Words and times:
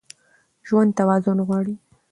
ژوند 0.67 0.89
توازن 0.99 1.37
غواړي. 1.47 1.75